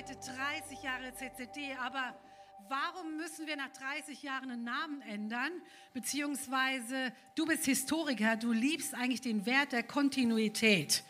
[0.00, 2.14] heute 30 Jahre CCD, aber
[2.70, 5.50] warum müssen wir nach 30 Jahren einen Namen ändern?
[5.92, 11.04] Beziehungsweise du bist Historiker, du liebst eigentlich den Wert der Kontinuität.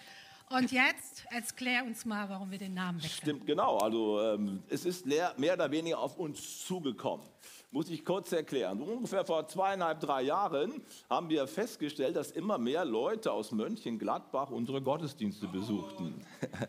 [0.49, 3.21] Und jetzt erklär uns mal, warum wir den Namen wechseln.
[3.23, 3.79] Stimmt, genau.
[3.79, 7.25] Also ähm, es ist mehr, mehr oder weniger auf uns zugekommen
[7.73, 8.81] muss ich kurz erklären.
[8.83, 14.83] ungefähr vor zweieinhalb, drei Jahren haben wir festgestellt, dass immer mehr Leute aus Mönchengladbach unsere
[14.83, 16.25] Gottesdienste besuchten.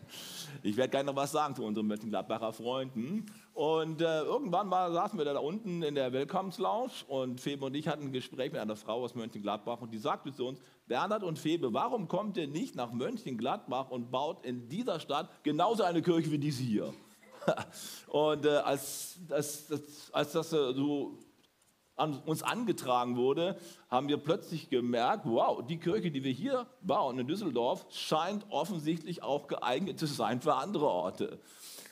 [0.64, 3.26] Ich werde gleich noch was sagen zu unseren Mönchengladbacher Freunden.
[3.52, 7.88] Und äh, irgendwann mal saßen wir da unten in der Willkommenslounge und Febe und ich
[7.88, 11.38] hatten ein Gespräch mit einer Frau aus Mönchengladbach und die sagte zu uns, Bernhard und
[11.38, 16.30] Febe, warum kommt ihr nicht nach Mönchengladbach und baut in dieser Stadt genauso eine Kirche
[16.30, 16.94] wie diese hier?
[18.08, 19.72] Und äh, als, als,
[20.12, 21.18] als das so
[21.96, 23.56] an uns angetragen wurde,
[23.88, 29.22] haben wir plötzlich gemerkt, wow, die Kirche, die wir hier bauen in Düsseldorf, scheint offensichtlich
[29.22, 31.38] auch geeignet zu sein für andere Orte.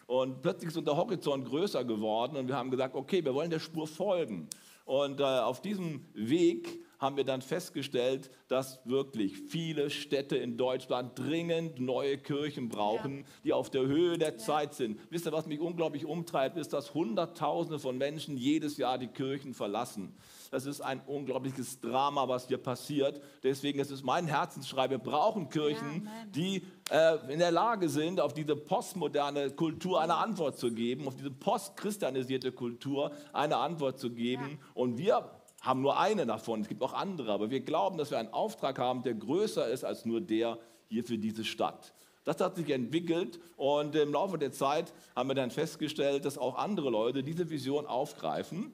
[0.07, 3.61] Und plötzlich ist unser Horizont größer geworden und wir haben gesagt, okay, wir wollen der
[3.61, 4.49] Spur folgen.
[4.85, 11.19] Und äh, auf diesem Weg haben wir dann festgestellt, dass wirklich viele Städte in Deutschland
[11.19, 13.25] dringend neue Kirchen brauchen, ja.
[13.45, 14.37] die auf der Höhe der ja.
[14.37, 15.01] Zeit sind.
[15.09, 19.55] Wisst ihr, was mich unglaublich umtreibt, ist, dass Hunderttausende von Menschen jedes Jahr die Kirchen
[19.55, 20.15] verlassen.
[20.51, 23.23] Das ist ein unglaubliches Drama, was hier passiert.
[23.43, 28.21] Deswegen ist es mein Herzensschrei, wir brauchen Kirchen, ja, die äh, in der Lage sind,
[28.21, 34.11] auf diese postmoderne Kultur eine Antwort zu geben, auf diese postchristianisierte Kultur eine Antwort zu
[34.11, 34.59] geben.
[34.75, 38.19] Und wir haben nur eine davon, es gibt auch andere, aber wir glauben, dass wir
[38.19, 40.59] einen Auftrag haben, der größer ist als nur der
[40.89, 41.93] hier für diese Stadt.
[42.25, 46.57] Das hat sich entwickelt und im Laufe der Zeit haben wir dann festgestellt, dass auch
[46.57, 48.73] andere Leute diese Vision aufgreifen.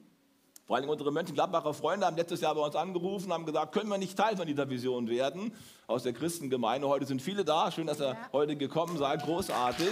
[0.65, 3.97] Vor allem unsere Mönchengladbacher Freunde haben letztes Jahr bei uns angerufen, haben gesagt, können wir
[3.97, 5.53] nicht Teil von dieser Vision werden
[5.87, 6.89] aus der Christengemeinde.
[6.89, 8.29] Heute sind viele da, schön, dass ihr ja.
[8.33, 9.87] heute gekommen seid, großartig.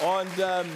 [0.00, 0.66] Und ähm,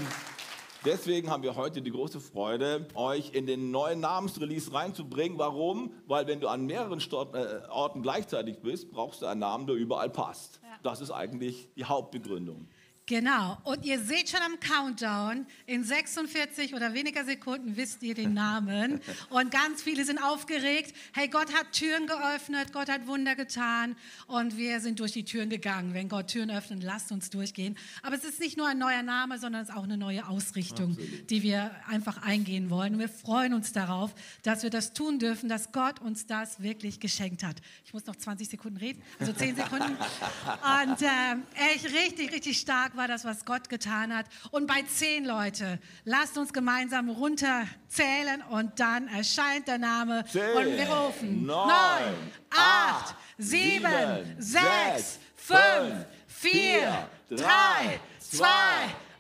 [0.85, 5.39] Deswegen haben wir heute die große Freude, euch in den neuen Namensrelease reinzubringen.
[5.39, 5.93] Warum?
[6.09, 10.11] Weil wenn du an mehreren äh, Orten gleichzeitig bist, brauchst du einen Namen, der überall
[10.11, 10.61] passt.
[10.63, 10.71] Ja.
[10.83, 12.67] Das ist eigentlich die Hauptbegründung.
[13.07, 13.59] Genau.
[13.65, 19.01] Und ihr seht schon am Countdown, in 46 oder weniger Sekunden wisst ihr den Namen.
[19.31, 20.95] Und ganz viele sind aufgeregt.
[21.13, 23.97] Hey, Gott hat Türen geöffnet, Gott hat Wunder getan
[24.27, 25.95] und wir sind durch die Türen gegangen.
[25.95, 27.77] Wenn Gott Türen öffnet, lasst uns durchgehen.
[28.03, 30.93] Aber es ist nicht nur ein neuer Name, sondern es ist auch eine neue Ausrichtung,
[30.93, 31.31] Absolut.
[31.31, 32.95] die wir einfach eingehen wollen.
[32.95, 37.01] Und wir freuen uns darauf, dass wir das tun dürfen, dass Gott uns das wirklich
[37.01, 37.57] geschenkt hat.
[37.85, 39.97] Ich muss noch 20 Sekunden reden, also 10 Sekunden.
[40.83, 44.27] Und äh, echt richtig, richtig stark stark war das, was Gott getan hat.
[44.51, 50.67] Und bei zehn Leute, lasst uns gemeinsam runterzählen und dann erscheint der Name zehn, und
[50.67, 51.47] wir rufen.
[51.47, 58.47] Neun, acht, sieben, sechs, fünf, vier, drei, zwei,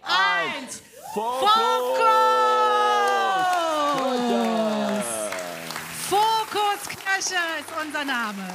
[0.02, 0.82] eins.
[1.14, 1.62] Fokus!
[6.08, 8.48] Fokus Kirche ist unser Name.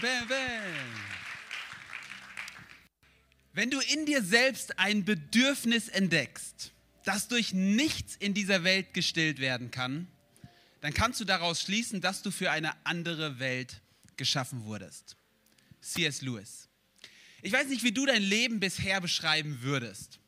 [0.00, 1.18] Bam, bam, bam.
[3.52, 6.72] Wenn du in dir selbst ein Bedürfnis entdeckst,
[7.04, 10.06] das durch nichts in dieser Welt gestillt werden kann,
[10.80, 13.80] dann kannst du daraus schließen, dass du für eine andere Welt
[14.16, 15.16] geschaffen wurdest.
[15.80, 16.22] C.S.
[16.22, 16.68] Lewis.
[17.42, 20.20] Ich weiß nicht, wie du dein Leben bisher beschreiben würdest,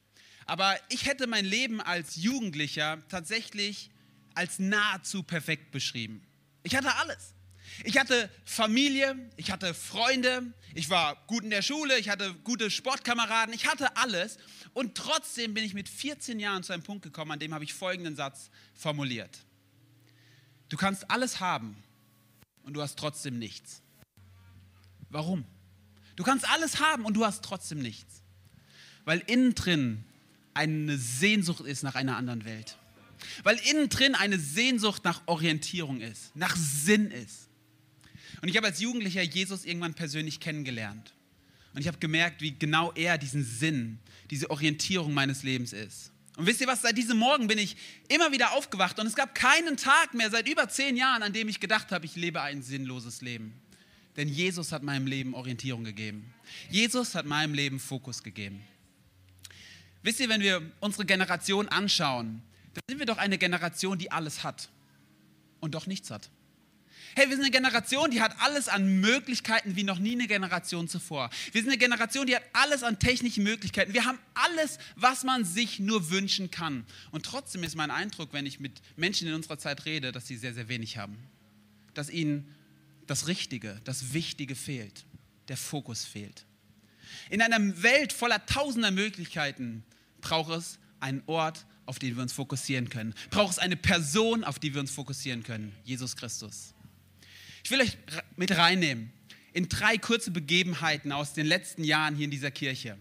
[0.46, 3.90] aber ich hätte mein Leben als Jugendlicher tatsächlich
[4.34, 6.23] als nahezu perfekt beschrieben.
[6.62, 7.34] Ich hatte alles.
[7.85, 12.71] Ich hatte Familie, ich hatte Freunde, ich war gut in der Schule, ich hatte gute
[12.71, 14.38] Sportkameraden, ich hatte alles.
[14.75, 17.75] Und trotzdem bin ich mit 14 Jahren zu einem Punkt gekommen, an dem habe ich
[17.75, 19.38] folgenden Satz formuliert.
[20.69, 21.77] Du kannst alles haben
[22.62, 23.83] und du hast trotzdem nichts.
[25.09, 25.44] Warum?
[26.17, 28.23] Du kannst alles haben und du hast trotzdem nichts.
[29.05, 30.05] Weil innen drin
[30.55, 32.76] eine Sehnsucht ist nach einer anderen Welt.
[33.43, 37.50] Weil innen drin eine Sehnsucht nach Orientierung ist, nach Sinn ist.
[38.43, 41.15] Und ich habe als Jugendlicher Jesus irgendwann persönlich kennengelernt.
[41.75, 43.99] Und ich habe gemerkt, wie genau er diesen Sinn,
[44.31, 46.12] diese Orientierung meines Lebens ist.
[46.37, 47.77] Und wisst ihr was, seit diesem Morgen bin ich
[48.09, 51.49] immer wieder aufgewacht und es gab keinen Tag mehr seit über zehn Jahren, an dem
[51.49, 53.61] ich gedacht habe, ich lebe ein sinnloses Leben.
[54.17, 56.33] Denn Jesus hat meinem Leben Orientierung gegeben.
[56.71, 58.61] Jesus hat meinem Leben Fokus gegeben.
[60.03, 62.43] Wisst ihr, wenn wir unsere Generation anschauen,
[62.75, 64.71] dann sind wir doch eine Generation, die alles hat
[65.61, 66.31] und doch nichts hat.
[67.15, 70.87] Hey, wir sind eine Generation, die hat alles an Möglichkeiten wie noch nie eine Generation
[70.89, 71.31] zuvor.
[71.53, 73.93] Wir sind eine Generation, die hat alles an technischen Möglichkeiten.
[73.93, 76.85] Wir haben alles, was man sich nur wünschen kann.
[77.11, 80.37] Und trotzdem ist mein Eindruck, wenn ich mit Menschen in unserer Zeit rede, dass sie
[80.37, 81.19] sehr, sehr wenig haben.
[81.95, 82.55] Dass ihnen
[83.07, 85.05] das Richtige, das Wichtige fehlt.
[85.49, 86.47] Der Fokus fehlt.
[87.29, 89.83] In einer Welt voller tausender Möglichkeiten
[90.21, 93.15] braucht es einen Ort, auf den wir uns fokussieren können.
[93.31, 95.75] Braucht es eine Person, auf die wir uns fokussieren können.
[95.83, 96.73] Jesus Christus.
[97.65, 97.97] Ich will euch
[98.37, 99.12] mit reinnehmen
[99.53, 102.97] in drei kurze Begebenheiten aus den letzten Jahren hier in dieser Kirche.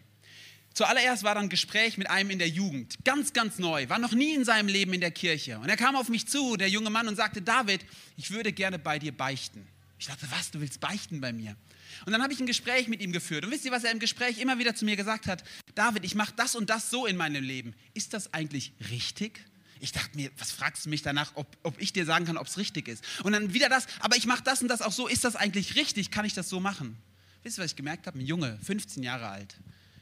[0.74, 4.14] Zuallererst war dann ein Gespräch mit einem in der Jugend, ganz, ganz neu, war noch
[4.14, 5.60] nie in seinem Leben in der Kirche.
[5.60, 7.82] Und er kam auf mich zu, der junge Mann, und sagte, David,
[8.18, 9.68] ich würde gerne bei dir beichten.
[9.98, 11.58] Ich dachte, was, du willst beichten bei mir?
[12.06, 13.44] Und dann habe ich ein Gespräch mit ihm geführt.
[13.44, 15.44] Und wisst ihr, was er im Gespräch immer wieder zu mir gesagt hat?
[15.76, 17.74] David, ich mache das und das so in meinem Leben.
[17.94, 19.42] Ist das eigentlich richtig?
[19.80, 22.48] Ich dachte mir, was fragst du mich danach, ob, ob ich dir sagen kann, ob
[22.48, 23.04] es richtig ist?
[23.24, 25.08] Und dann wieder das, aber ich mache das und das auch so.
[25.08, 26.12] Ist das eigentlich richtig?
[26.12, 26.98] Kann ich das so machen?
[27.44, 28.20] Wisst ihr, was ich gemerkt habe?
[28.20, 29.58] Ein Junge, 15 Jahre alt.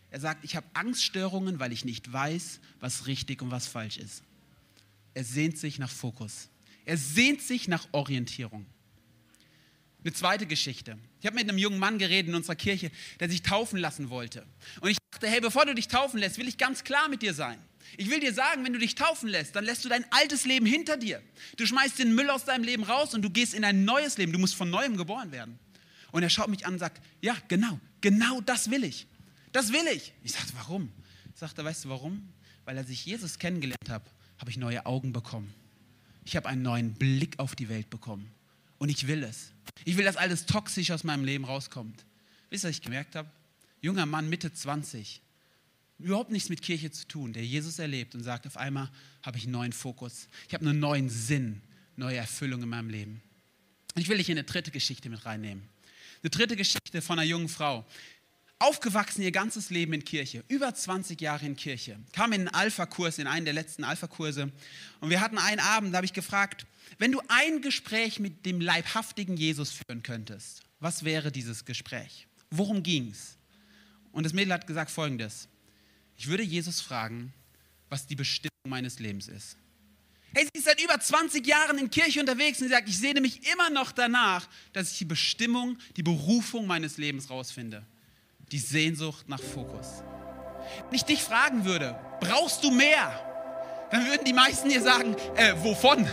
[0.09, 4.23] Er sagt, ich habe Angststörungen, weil ich nicht weiß, was richtig und was falsch ist.
[5.13, 6.49] Er sehnt sich nach Fokus.
[6.85, 8.65] Er sehnt sich nach Orientierung.
[10.03, 10.97] Eine zweite Geschichte.
[11.19, 14.45] Ich habe mit einem jungen Mann geredet in unserer Kirche, der sich taufen lassen wollte.
[14.79, 17.33] Und ich dachte, hey, bevor du dich taufen lässt, will ich ganz klar mit dir
[17.33, 17.59] sein.
[17.95, 20.65] Ich will dir sagen, wenn du dich taufen lässt, dann lässt du dein altes Leben
[20.65, 21.21] hinter dir.
[21.55, 24.33] Du schmeißt den Müll aus deinem Leben raus und du gehst in ein neues Leben.
[24.33, 25.57] Du musst von neuem geboren werden.
[26.11, 29.07] Und er schaut mich an und sagt, ja, genau, genau das will ich.
[29.51, 30.13] Das will ich.
[30.23, 30.91] Ich sagte, warum?
[31.33, 32.27] Ich sagte, weißt du warum?
[32.65, 34.05] Weil als ich Jesus kennengelernt habe,
[34.39, 35.53] habe ich neue Augen bekommen.
[36.25, 38.29] Ich habe einen neuen Blick auf die Welt bekommen.
[38.77, 39.51] Und ich will es.
[39.85, 42.05] Ich will, dass alles toxisch aus meinem Leben rauskommt.
[42.49, 43.29] Wisst ihr, was ich gemerkt habe?
[43.81, 45.21] Junger Mann, Mitte 20,
[45.99, 48.89] überhaupt nichts mit Kirche zu tun, der Jesus erlebt und sagt, auf einmal
[49.23, 50.27] habe ich einen neuen Fokus.
[50.47, 51.61] Ich habe einen neuen Sinn,
[51.95, 53.21] neue Erfüllung in meinem Leben.
[53.95, 55.67] Und ich will dich in eine dritte Geschichte mit reinnehmen.
[56.21, 57.85] Eine dritte Geschichte von einer jungen Frau.
[58.59, 61.99] Aufgewachsen ihr ganzes Leben in Kirche, über 20 Jahre in Kirche.
[62.11, 64.51] Kam in einen Alpha-Kurs, in einen der letzten Alpha-Kurse.
[64.99, 66.65] Und wir hatten einen Abend, da habe ich gefragt,
[66.97, 72.27] wenn du ein Gespräch mit dem leibhaftigen Jesus führen könntest, was wäre dieses Gespräch?
[72.49, 73.37] Worum ging es?
[74.11, 75.47] Und das Mädel hat gesagt folgendes.
[76.17, 77.33] Ich würde Jesus fragen,
[77.89, 79.55] was die Bestimmung meines Lebens ist.
[80.33, 83.21] Hey, sie ist seit über 20 Jahren in Kirche unterwegs und sie sagt, ich sehne
[83.21, 87.85] mich immer noch danach, dass ich die Bestimmung, die Berufung meines Lebens rausfinde.
[88.51, 90.03] Die Sehnsucht nach Fokus.
[90.89, 93.26] Wenn ich dich fragen würde, brauchst du mehr?
[93.91, 96.07] Dann würden die meisten dir sagen, äh, wovon?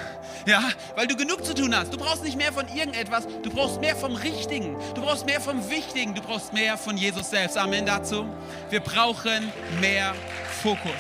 [0.47, 0.63] Ja,
[0.95, 1.93] weil du genug zu tun hast.
[1.93, 5.71] Du brauchst nicht mehr von irgendetwas, du brauchst mehr vom Richtigen, du brauchst mehr vom
[5.71, 7.57] Wichtigen, du brauchst mehr von Jesus selbst.
[7.57, 8.27] Amen dazu.
[8.69, 9.51] Wir brauchen
[9.81, 10.15] mehr
[10.63, 10.93] Fokus.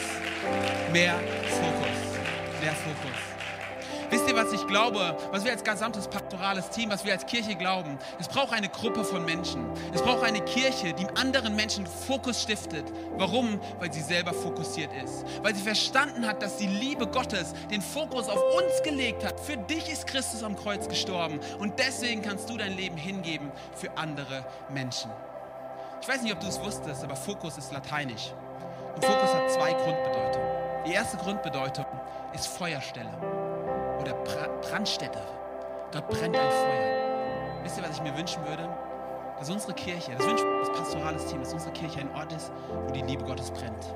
[0.93, 1.15] Mehr
[1.51, 1.99] Fokus.
[2.61, 3.14] Mehr Fokus.
[4.15, 7.57] Wisst ihr, was ich glaube, was wir als gesamtes pastorales Team, was wir als Kirche
[7.57, 7.99] glauben?
[8.21, 9.67] Es braucht eine Gruppe von Menschen.
[9.93, 12.85] Es braucht eine Kirche, die anderen Menschen Fokus stiftet.
[13.19, 13.59] Warum?
[13.81, 15.25] Weil sie selber fokussiert ist.
[15.43, 19.41] Weil sie verstanden hat, dass die Liebe Gottes den Fokus auf uns gelegt hat.
[19.41, 21.41] Für dich ist Christus am Kreuz gestorben.
[21.59, 25.11] Und deswegen kannst du dein Leben hingeben für andere Menschen.
[26.01, 28.33] Ich weiß nicht, ob du es wusstest, aber Fokus ist lateinisch.
[28.95, 30.49] Und Fokus hat zwei Grundbedeutungen.
[30.87, 31.87] Die erste Grundbedeutung
[32.33, 33.11] ist Feuerstelle
[34.05, 34.15] oder
[34.61, 35.19] Brandstätte.
[35.93, 37.63] Dort brennt ein Feuer.
[37.63, 38.69] Wisst ihr, was ich mir wünschen würde?
[39.39, 42.53] Dass unsere Kirche, das wünscht das pastorales Team, dass unsere Kirche ein Ort ist,
[42.87, 43.95] wo die Liebe Gottes brennt.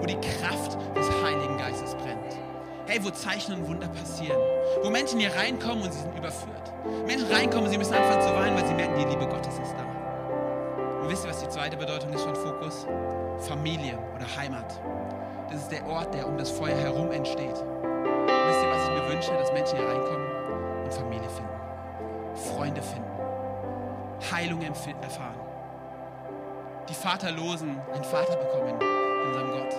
[0.00, 2.38] Wo die Kraft des Heiligen Geistes brennt.
[2.86, 4.38] Hey, wo Zeichen und Wunder passieren.
[4.82, 6.72] Wo Menschen hier reinkommen und sie sind überführt.
[7.06, 9.74] Menschen reinkommen und sie müssen anfangen zu weinen, weil sie merken, die Liebe Gottes ist
[9.76, 11.00] da.
[11.02, 12.86] Und wisst ihr, was die zweite Bedeutung ist von Fokus?
[13.38, 14.80] Familie oder Heimat.
[15.50, 17.62] Das ist der Ort, der um das Feuer herum entsteht
[19.24, 21.50] vorstelle, dass Menschen hier reinkommen und Familie finden,
[22.34, 23.10] Freunde finden,
[24.30, 25.40] Heilung erfahren.
[26.88, 29.74] Die Vaterlosen einen Vater bekommen in unserem Gott,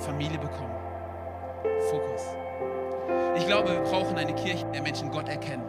[0.00, 0.74] Familie bekommen.
[1.90, 2.22] Fokus.
[3.36, 5.64] Ich glaube, wir brauchen eine Kirche, in der Menschen Gott erkennen,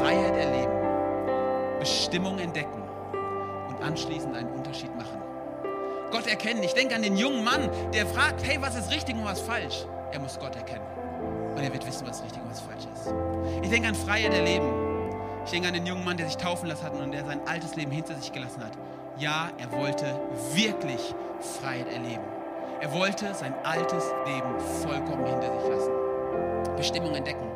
[0.00, 0.72] Freiheit erleben,
[1.80, 2.82] Bestimmung entdecken
[3.68, 5.20] und anschließend einen Unterschied machen.
[6.12, 6.62] Gott erkennen.
[6.62, 9.86] Ich denke an den jungen Mann, der fragt, hey, was ist richtig und was falsch?
[10.12, 10.99] Er muss Gott erkennen.
[11.60, 13.12] Und er wird wissen, was richtig und was falsch ist.
[13.62, 14.64] Ich denke an Freiheit erleben.
[15.44, 17.76] Ich denke an den jungen Mann, der sich taufen lassen hat und der sein altes
[17.76, 18.72] Leben hinter sich gelassen hat.
[19.18, 20.18] Ja, er wollte
[20.54, 21.14] wirklich
[21.60, 22.24] Freiheit erleben.
[22.80, 25.90] Er wollte sein altes Leben vollkommen hinter sich lassen.
[26.78, 27.46] Bestimmung entdecken.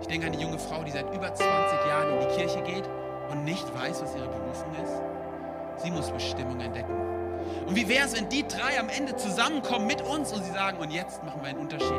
[0.00, 1.46] Ich denke an die junge Frau, die seit über 20
[1.86, 2.88] Jahren in die Kirche geht
[3.30, 5.82] und nicht weiß, was ihre Berufung ist.
[5.82, 7.21] Sie muss Bestimmung entdecken.
[7.66, 10.78] Und wie wäre es, wenn die drei am Ende zusammenkommen mit uns und sie sagen,
[10.78, 11.92] und jetzt machen wir einen Unterschied.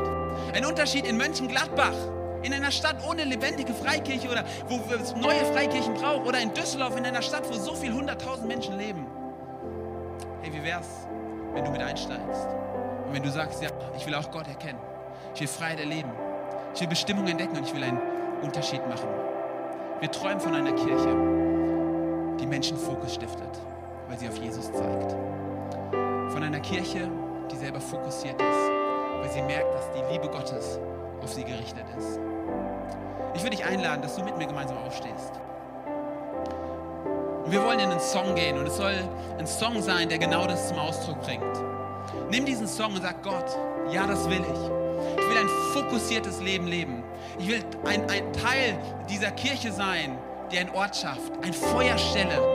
[0.54, 1.96] Ein Unterschied in Mönchengladbach,
[2.44, 6.98] in einer Stadt ohne lebendige Freikirche oder wo es neue Freikirchen braucht oder in Düsseldorf,
[6.98, 9.08] in einer Stadt, wo so viele hunderttausend Menschen leben.
[10.42, 11.08] Hey, wie wäre es,
[11.54, 12.48] wenn du mit einsteigst
[13.08, 14.80] und wenn du sagst, ja, ich will auch Gott erkennen,
[15.34, 16.12] ich will Freiheit erleben,
[16.76, 18.00] ich will Bestimmung entdecken und ich will einen
[18.42, 19.08] Unterschied machen.
[20.02, 21.16] Wir träumen von einer Kirche,
[22.42, 23.58] die Menschen Fokus stiftet,
[24.14, 25.12] weil sie auf Jesus zeigt.
[26.32, 27.10] Von einer Kirche,
[27.52, 28.70] die selber fokussiert ist,
[29.20, 30.78] weil sie merkt, dass die Liebe Gottes
[31.20, 32.20] auf sie gerichtet ist.
[33.34, 35.32] Ich würde dich einladen, dass du mit mir gemeinsam aufstehst.
[37.44, 38.94] Und wir wollen in einen Song gehen und es soll
[39.40, 41.44] ein Song sein, der genau das zum Ausdruck bringt.
[42.30, 43.58] Nimm diesen Song und sag Gott,
[43.90, 45.24] ja, das will ich.
[45.24, 47.04] Ich will ein fokussiertes Leben leben.
[47.40, 48.78] Ich will ein, ein Teil
[49.10, 50.20] dieser Kirche sein,
[50.52, 52.53] die ein Ort schafft, ein Feuerstelle,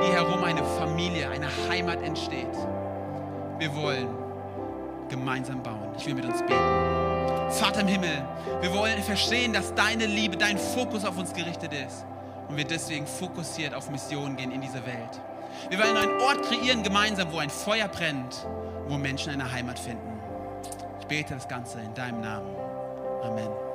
[0.00, 2.54] um die herum eine Familie, eine Heimat entsteht.
[3.58, 4.08] Wir wollen
[5.08, 5.92] gemeinsam bauen.
[5.98, 6.54] Ich will mit uns beten.
[7.50, 8.24] Vater im Himmel,
[8.60, 12.06] wir wollen verstehen, dass deine Liebe, dein Fokus auf uns gerichtet ist
[12.48, 15.20] und wir deswegen fokussiert auf Missionen gehen in dieser Welt.
[15.68, 18.46] Wir wollen einen Ort kreieren gemeinsam, wo ein Feuer brennt,
[18.86, 20.20] wo Menschen eine Heimat finden.
[21.00, 22.54] Ich bete das Ganze in deinem Namen.
[23.24, 23.69] Amen.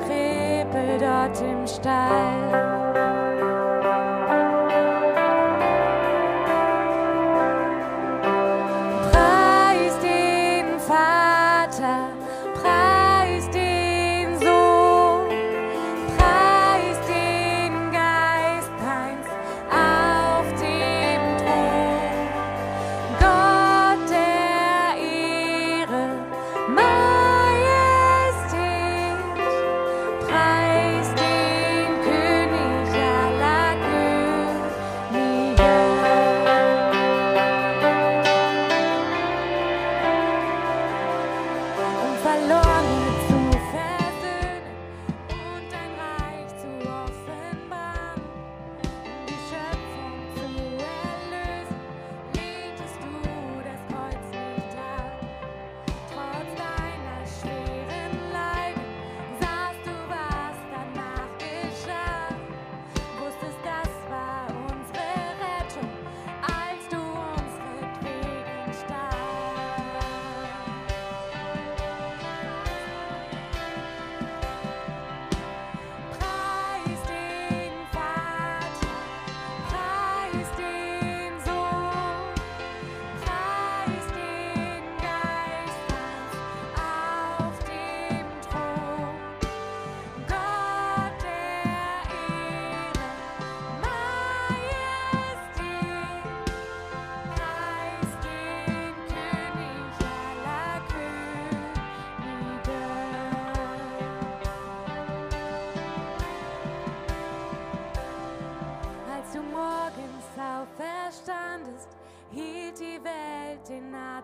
[0.00, 2.69] Krippe dort im Stall.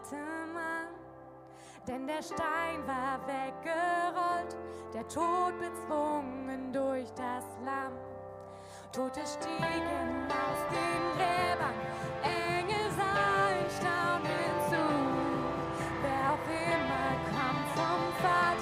[0.07, 0.87] Atem an.
[1.87, 4.57] Denn der Stein war weggerollt,
[4.93, 7.93] der Tod bezwungen durch das Lamm.
[8.93, 11.75] Tote stiegen aus den Gräbern,
[12.23, 14.85] Engel sahen staunend zu.
[16.03, 18.56] Wer auch immer kam vom Vater,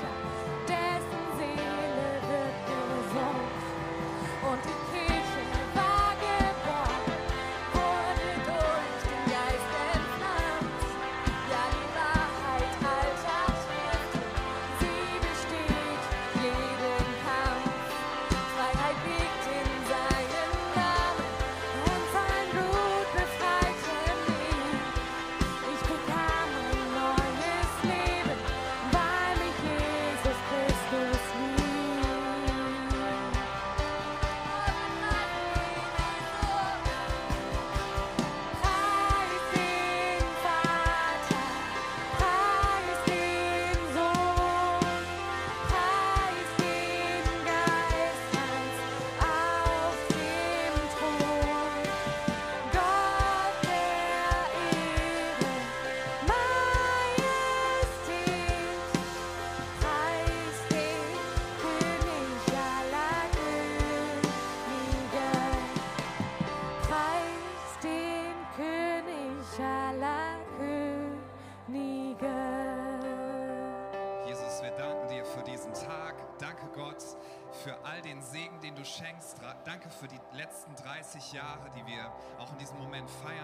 [81.34, 82.06] Jahre, die wir
[82.38, 83.43] auch in diesem Moment feiern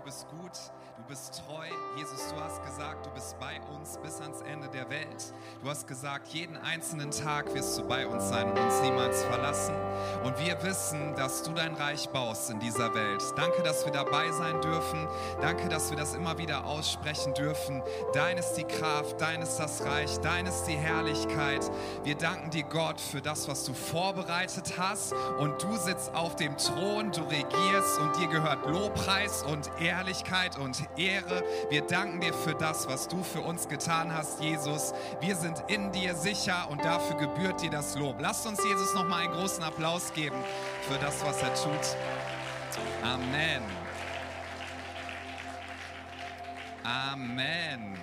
[0.00, 0.52] du bist gut,
[0.96, 1.66] du bist treu.
[1.96, 5.34] Jesus, du hast gesagt, du bist bei uns bis ans Ende der Welt.
[5.62, 9.74] Du hast gesagt, jeden einzelnen Tag wirst du bei uns sein und uns niemals verlassen.
[10.24, 13.22] Und wir wissen, dass du dein Reich baust in dieser Welt.
[13.36, 15.06] Danke, dass wir dabei sein dürfen.
[15.42, 17.82] Danke, dass wir das immer wieder aussprechen dürfen.
[18.14, 21.70] Dein ist die Kraft, dein ist das Reich, dein ist die Herrlichkeit.
[22.04, 25.12] Wir danken dir, Gott, für das, was du vorbereitet hast.
[25.38, 30.86] Und du sitzt auf dem Thron, du regierst und dir gehört Lobpreis und Ehrlichkeit und
[30.96, 31.42] Ehre.
[31.68, 34.92] Wir danken dir für das, was du für uns getan hast, Jesus.
[35.20, 38.20] Wir sind in dir sicher und dafür gebührt dir das Lob.
[38.20, 40.36] Lasst uns Jesus noch mal einen großen Applaus geben
[40.88, 41.96] für das, was er tut.
[43.02, 43.62] Amen.
[46.84, 47.98] Amen.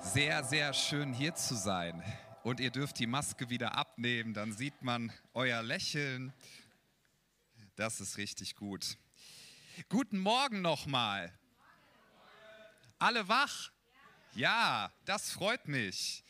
[0.00, 2.02] Sehr, sehr schön hier zu sein.
[2.42, 6.32] Und ihr dürft die Maske wieder abnehmen, dann sieht man euer Lächeln.
[7.76, 8.96] Das ist richtig gut.
[9.88, 11.32] Guten Morgen nochmal.
[12.98, 13.70] Alle wach?
[14.34, 16.22] Ja, das freut mich.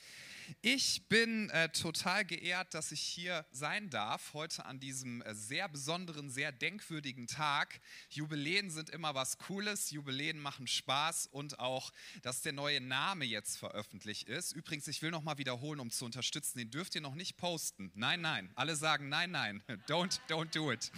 [0.63, 5.69] Ich bin äh, total geehrt, dass ich hier sein darf, heute an diesem äh, sehr
[5.69, 7.81] besonderen, sehr denkwürdigen Tag.
[8.11, 13.59] Jubiläen sind immer was Cooles, Jubiläen machen Spaß und auch, dass der neue Name jetzt
[13.59, 14.53] veröffentlicht ist.
[14.53, 17.91] Übrigens, ich will nochmal wiederholen, um zu unterstützen, den dürft ihr noch nicht posten.
[17.95, 18.51] Nein, nein.
[18.55, 19.63] Alle sagen nein, nein.
[19.89, 20.91] Don't, don't do it.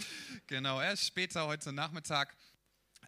[0.47, 2.35] Genau, erst später heute Nachmittag.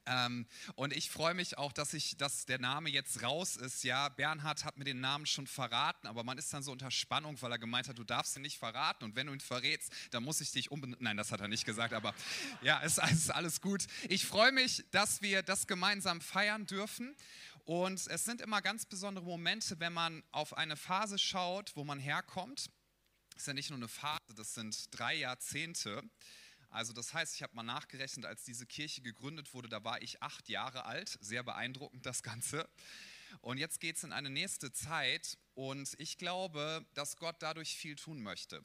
[0.05, 3.83] Ähm, und ich freue mich auch, dass, ich, dass der Name jetzt raus ist.
[3.83, 7.41] Ja, Bernhard hat mir den Namen schon verraten, aber man ist dann so unter Spannung,
[7.41, 9.03] weil er gemeint hat, du darfst ihn nicht verraten.
[9.03, 11.01] Und wenn du ihn verrätst, dann muss ich dich unbedingt.
[11.01, 12.13] Nein, das hat er nicht gesagt, aber
[12.61, 13.85] ja, es ist, ist alles gut.
[14.09, 17.15] Ich freue mich, dass wir das gemeinsam feiern dürfen.
[17.65, 21.99] Und es sind immer ganz besondere Momente, wenn man auf eine Phase schaut, wo man
[21.99, 22.69] herkommt.
[23.33, 26.03] Das ist ja nicht nur eine Phase, das sind drei Jahrzehnte.
[26.75, 30.21] Also das heißt, ich habe mal nachgerechnet, als diese Kirche gegründet wurde, da war ich
[30.21, 31.17] acht Jahre alt.
[31.21, 32.69] Sehr beeindruckend das Ganze.
[33.39, 37.95] Und jetzt geht es in eine nächste Zeit und ich glaube, dass Gott dadurch viel
[37.95, 38.61] tun möchte.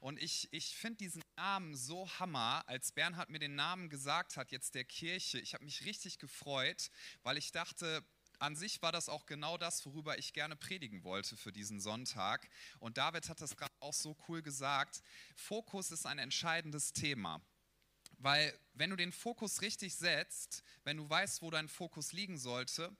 [0.00, 4.52] Und ich, ich finde diesen Namen so hammer, als Bernhard mir den Namen gesagt hat,
[4.52, 5.38] jetzt der Kirche.
[5.38, 6.90] Ich habe mich richtig gefreut,
[7.22, 8.04] weil ich dachte,
[8.40, 12.46] an sich war das auch genau das, worüber ich gerne predigen wollte für diesen Sonntag.
[12.78, 15.02] Und David hat das gerade auch so cool gesagt.
[15.34, 17.40] Fokus ist ein entscheidendes Thema.
[18.24, 22.90] Weil wenn du den Fokus richtig setzt, wenn du weißt, wo dein Fokus liegen sollte,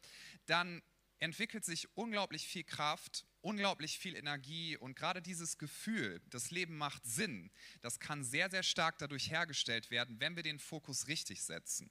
[0.44, 0.82] dann
[1.18, 7.06] entwickelt sich unglaublich viel Kraft, unglaublich viel Energie und gerade dieses Gefühl, das Leben macht
[7.06, 11.88] Sinn, das kann sehr, sehr stark dadurch hergestellt werden, wenn wir den Fokus richtig setzen.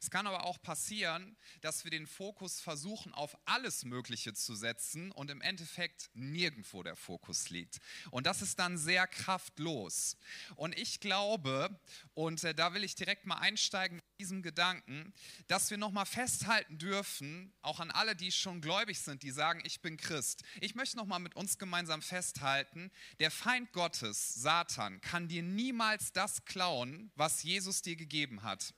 [0.00, 5.10] Es kann aber auch passieren, dass wir den Fokus versuchen, auf alles Mögliche zu setzen
[5.12, 7.80] und im Endeffekt nirgendwo der Fokus liegt.
[8.10, 10.16] Und das ist dann sehr kraftlos.
[10.56, 11.78] Und ich glaube,
[12.14, 15.12] und äh, da will ich direkt mal einsteigen mit diesem Gedanken,
[15.46, 19.80] dass wir nochmal festhalten dürfen, auch an alle, die schon gläubig sind, die sagen, ich
[19.80, 20.42] bin Christ.
[20.60, 26.44] Ich möchte nochmal mit uns gemeinsam festhalten, der Feind Gottes, Satan, kann dir niemals das
[26.44, 28.74] klauen, was Jesus dir gegeben hat.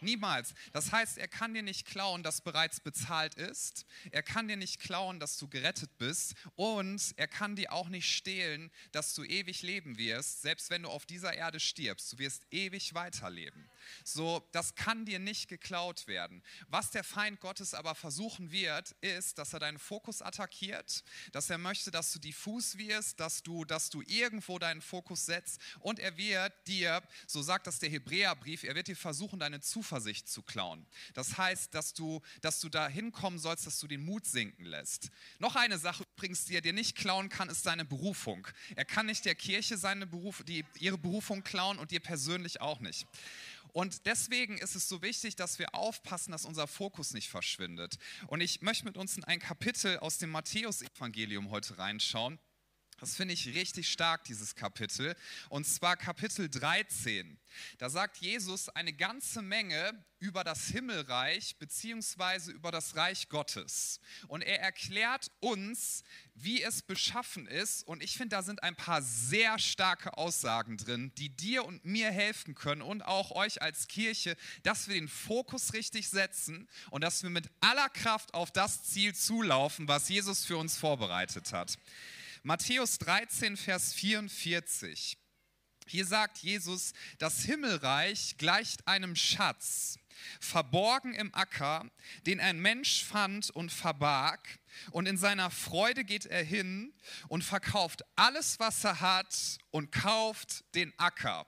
[0.00, 0.54] Niemals.
[0.72, 3.84] Das heißt, er kann dir nicht klauen, dass bereits bezahlt ist.
[4.10, 6.34] Er kann dir nicht klauen, dass du gerettet bist.
[6.56, 10.88] Und er kann dir auch nicht stehlen, dass du ewig leben wirst, selbst wenn du
[10.88, 12.12] auf dieser Erde stirbst.
[12.12, 13.70] Du wirst ewig weiterleben.
[14.04, 16.42] So, das kann dir nicht geklaut werden.
[16.68, 21.58] Was der Feind Gottes aber versuchen wird, ist, dass er deinen Fokus attackiert, dass er
[21.58, 26.16] möchte, dass du diffus wirst, dass du, dass du irgendwo deinen Fokus setzt und er
[26.16, 29.89] wird dir, so sagt das der Hebräerbrief, er wird dir versuchen, deine Zuversicht
[30.26, 30.86] zu klauen.
[31.14, 35.10] Das heißt, dass du, dass du da hinkommen sollst, dass du den Mut sinken lässt.
[35.38, 38.46] Noch eine Sache übrigens, die er dir nicht klauen kann, ist deine Berufung.
[38.76, 42.80] Er kann nicht der Kirche seine Beruf, die, ihre Berufung klauen und dir persönlich auch
[42.80, 43.06] nicht.
[43.72, 47.98] Und deswegen ist es so wichtig, dass wir aufpassen, dass unser Fokus nicht verschwindet.
[48.26, 52.38] Und ich möchte mit uns in ein Kapitel aus dem Matthäusevangelium heute reinschauen.
[53.00, 55.16] Das finde ich richtig stark, dieses Kapitel.
[55.48, 57.38] Und zwar Kapitel 13.
[57.78, 64.00] Da sagt Jesus eine ganze Menge über das Himmelreich beziehungsweise über das Reich Gottes.
[64.28, 67.86] Und er erklärt uns, wie es beschaffen ist.
[67.86, 72.10] Und ich finde, da sind ein paar sehr starke Aussagen drin, die dir und mir
[72.10, 77.22] helfen können und auch euch als Kirche, dass wir den Fokus richtig setzen und dass
[77.22, 81.78] wir mit aller Kraft auf das Ziel zulaufen, was Jesus für uns vorbereitet hat.
[82.42, 85.18] Matthäus 13, Vers 44.
[85.86, 89.98] Hier sagt Jesus, das Himmelreich gleicht einem Schatz,
[90.40, 91.84] verborgen im Acker,
[92.24, 94.58] den ein Mensch fand und verbarg.
[94.90, 96.94] Und in seiner Freude geht er hin
[97.28, 101.46] und verkauft alles, was er hat und kauft den Acker.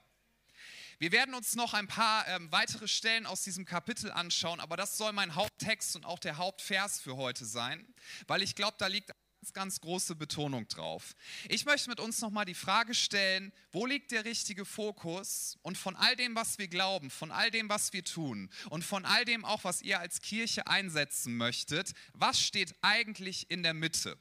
[0.99, 4.95] Wir werden uns noch ein paar ähm, weitere Stellen aus diesem Kapitel anschauen, aber das
[4.95, 7.85] soll mein Haupttext und auch der Hauptvers für heute sein,
[8.27, 9.11] weil ich glaube, da liegt
[9.51, 11.15] ganz, große Betonung drauf.
[11.49, 15.95] Ich möchte mit uns nochmal die Frage stellen, wo liegt der richtige Fokus und von
[15.95, 19.43] all dem, was wir glauben, von all dem, was wir tun und von all dem
[19.43, 24.17] auch, was ihr als Kirche einsetzen möchtet, was steht eigentlich in der Mitte?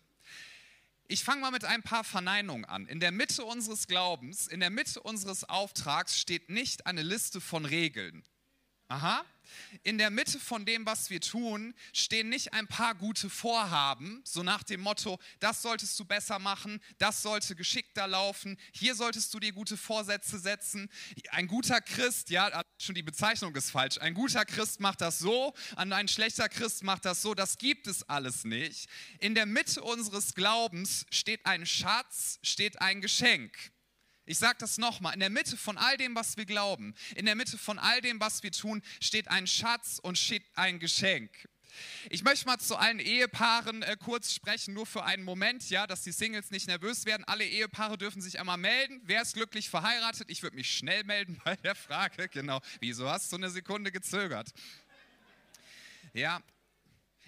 [1.09, 2.87] Ich fange mal mit ein paar Verneinungen an.
[2.87, 7.67] In der Mitte unseres Glaubens, in der Mitte unseres Auftrags steht nicht eine Liste von
[7.67, 8.25] Regeln.
[8.93, 9.25] Aha.
[9.85, 14.43] In der Mitte von dem, was wir tun, stehen nicht ein paar gute Vorhaben, so
[14.43, 19.41] nach dem Motto, das solltest du besser machen, das sollte geschickter laufen, hier solltest du
[19.41, 20.91] dir gute Vorsätze setzen.
[21.31, 25.55] Ein guter Christ, ja, schon die Bezeichnung ist falsch, ein guter Christ macht das so,
[25.77, 28.91] ein schlechter Christ macht das so, das gibt es alles nicht.
[29.21, 33.72] In der Mitte unseres Glaubens steht ein Schatz, steht ein Geschenk.
[34.25, 37.35] Ich sage das nochmal, in der Mitte von all dem, was wir glauben, in der
[37.35, 41.49] Mitte von all dem, was wir tun, steht ein Schatz und steht ein Geschenk.
[42.11, 46.03] Ich möchte mal zu allen Ehepaaren äh, kurz sprechen, nur für einen Moment, ja, dass
[46.03, 47.25] die Singles nicht nervös werden.
[47.25, 49.01] Alle Ehepaare dürfen sich einmal melden.
[49.05, 50.31] Wer ist glücklich verheiratet?
[50.31, 52.29] Ich würde mich schnell melden bei der Frage.
[52.29, 52.61] Genau.
[52.81, 54.53] Wieso hast du eine Sekunde gezögert?
[56.13, 56.43] Ja,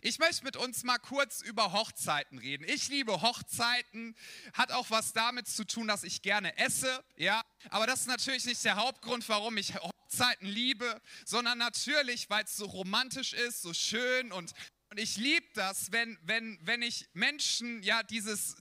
[0.05, 2.67] ich möchte mit uns mal kurz über Hochzeiten reden.
[2.69, 4.15] Ich liebe Hochzeiten,
[4.53, 7.43] hat auch was damit zu tun, dass ich gerne esse, ja.
[7.71, 12.55] Aber das ist natürlich nicht der Hauptgrund, warum ich Hochzeiten liebe, sondern natürlich, weil es
[12.55, 14.53] so romantisch ist, so schön und
[14.95, 18.55] und ich liebe das, wenn, wenn, wenn ich Menschen ja dieses,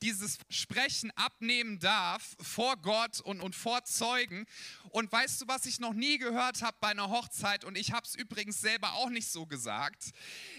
[0.00, 4.46] dieses Sprechen abnehmen darf vor Gott und, und vor Zeugen.
[4.92, 7.64] Und weißt du, was ich noch nie gehört habe bei einer Hochzeit?
[7.64, 10.10] Und ich habe es übrigens selber auch nicht so gesagt.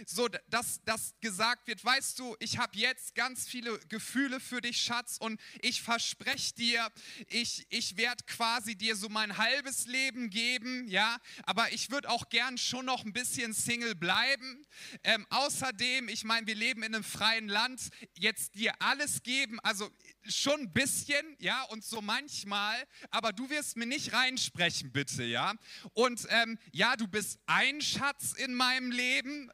[0.07, 4.81] So, dass das gesagt wird, weißt du, ich habe jetzt ganz viele Gefühle für dich,
[4.81, 5.17] Schatz.
[5.19, 6.91] Und ich verspreche dir,
[7.29, 10.87] ich, ich werde quasi dir so mein halbes Leben geben.
[10.87, 14.65] Ja, aber ich würde auch gern schon noch ein bisschen Single bleiben.
[15.03, 19.91] Ähm, außerdem, ich meine, wir leben in einem freien Land, jetzt dir alles geben, also
[20.27, 22.75] schon ein bisschen, ja, und so manchmal,
[23.09, 25.53] aber du wirst mir nicht reinsprechen, bitte, ja.
[25.93, 29.51] Und ähm, ja, du bist ein Schatz in meinem Leben.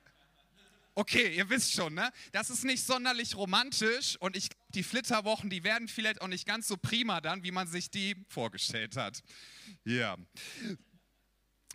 [0.96, 2.12] Okay, ihr wisst schon, ne?
[2.32, 6.68] Das ist nicht sonderlich romantisch und ich die Flitterwochen, die werden vielleicht auch nicht ganz
[6.68, 9.24] so prima dann, wie man sich die vorgestellt hat.
[9.86, 10.18] Ja.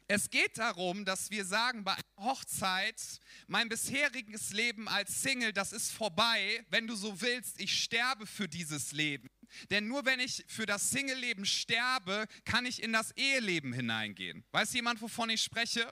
[0.06, 3.00] Es geht darum, dass wir sagen, bei einer Hochzeit,
[3.46, 6.64] mein bisheriges Leben als Single, das ist vorbei.
[6.68, 9.28] Wenn du so willst, ich sterbe für dieses Leben.
[9.70, 14.44] Denn nur wenn ich für das Single-Leben sterbe, kann ich in das Eheleben hineingehen.
[14.52, 15.90] Weiß jemand, wovon ich spreche?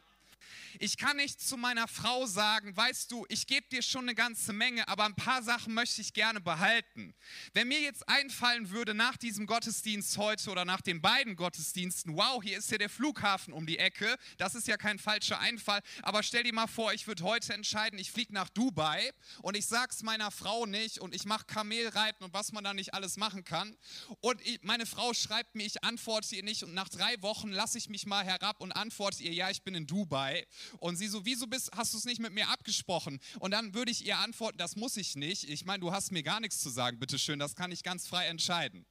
[0.79, 4.53] Ich kann nicht zu meiner Frau sagen, weißt du, ich gebe dir schon eine ganze
[4.53, 7.15] Menge, aber ein paar Sachen möchte ich gerne behalten.
[7.53, 12.43] Wenn mir jetzt einfallen würde nach diesem Gottesdienst heute oder nach den beiden Gottesdiensten, wow,
[12.43, 16.23] hier ist ja der Flughafen um die Ecke, das ist ja kein falscher Einfall, aber
[16.23, 19.13] stell dir mal vor, ich würde heute entscheiden, ich fliege nach Dubai
[19.43, 22.95] und ich sag's meiner Frau nicht und ich mache Kamelreiten und was man da nicht
[22.95, 23.77] alles machen kann
[24.21, 27.79] und ich, meine Frau schreibt mir, ich antworte ihr nicht und nach drei Wochen lasse
[27.79, 30.42] ich mich mal herab und antworte ihr, ja, ich bin in Dubai
[30.79, 33.21] und sie so, wieso bist, hast du es nicht mit mir abgesprochen?
[33.41, 35.49] Und dann würde ich ihr antworten, das muss ich nicht.
[35.49, 38.27] Ich meine, du hast mir gar nichts zu sagen, bitteschön, das kann ich ganz frei
[38.27, 38.87] entscheiden.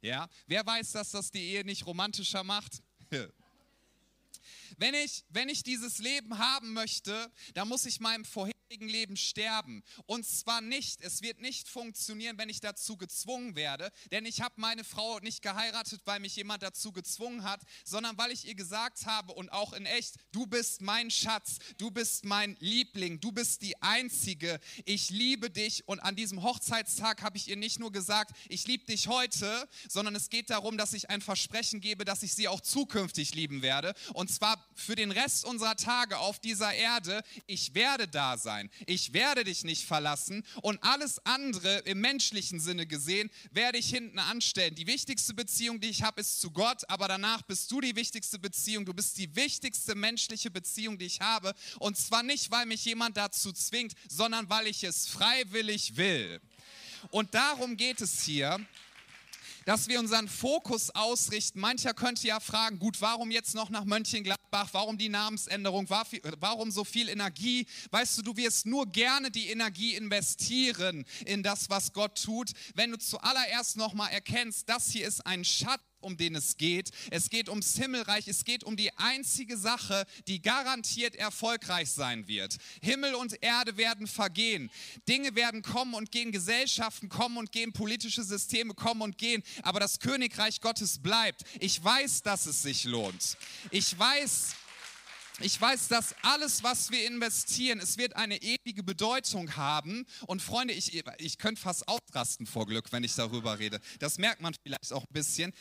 [0.00, 2.82] Ja, wer weiß, dass das die Ehe nicht romantischer macht?
[4.76, 9.82] Wenn ich, wenn ich dieses Leben haben möchte, dann muss ich meinem vorherigen Leben sterben.
[10.06, 14.54] Und zwar nicht, es wird nicht funktionieren, wenn ich dazu gezwungen werde, denn ich habe
[14.56, 19.06] meine Frau nicht geheiratet, weil mich jemand dazu gezwungen hat, sondern weil ich ihr gesagt
[19.06, 23.62] habe und auch in echt, du bist mein Schatz, du bist mein Liebling, du bist
[23.62, 25.86] die Einzige, ich liebe dich.
[25.86, 30.14] Und an diesem Hochzeitstag habe ich ihr nicht nur gesagt, ich liebe dich heute, sondern
[30.14, 33.94] es geht darum, dass ich ein Versprechen gebe, dass ich sie auch zukünftig lieben werde.
[34.14, 37.22] Und zwar für den Rest unserer Tage auf dieser Erde.
[37.46, 38.53] Ich werde da sein.
[38.86, 40.44] Ich werde dich nicht verlassen.
[40.62, 44.74] Und alles andere im menschlichen Sinne gesehen, werde ich hinten anstellen.
[44.74, 46.88] Die wichtigste Beziehung, die ich habe, ist zu Gott.
[46.88, 48.84] Aber danach bist du die wichtigste Beziehung.
[48.84, 51.54] Du bist die wichtigste menschliche Beziehung, die ich habe.
[51.78, 56.40] Und zwar nicht, weil mich jemand dazu zwingt, sondern weil ich es freiwillig will.
[57.10, 58.58] Und darum geht es hier
[59.64, 61.60] dass wir unseren Fokus ausrichten.
[61.60, 64.68] Mancher könnte ja fragen, gut, warum jetzt noch nach Mönchengladbach?
[64.72, 65.88] Warum die Namensänderung?
[65.88, 67.66] Warum so viel Energie?
[67.90, 72.90] Weißt du, du wirst nur gerne die Energie investieren in das, was Gott tut, wenn
[72.90, 76.90] du zuallererst nochmal erkennst, das hier ist ein Schatz um den es geht.
[77.10, 78.28] Es geht ums Himmelreich.
[78.28, 82.56] Es geht um die einzige Sache, die garantiert erfolgreich sein wird.
[82.82, 84.70] Himmel und Erde werden vergehen.
[85.08, 86.30] Dinge werden kommen und gehen.
[86.30, 87.72] Gesellschaften kommen und gehen.
[87.72, 89.42] Politische Systeme kommen und gehen.
[89.62, 91.42] Aber das Königreich Gottes bleibt.
[91.60, 93.36] Ich weiß, dass es sich lohnt.
[93.70, 94.54] Ich weiß,
[95.40, 100.06] ich weiß, dass alles, was wir investieren, es wird eine ewige Bedeutung haben.
[100.26, 103.80] Und Freunde, ich, ich könnte fast ausrasten vor Glück, wenn ich darüber rede.
[103.98, 105.52] Das merkt man vielleicht auch ein bisschen.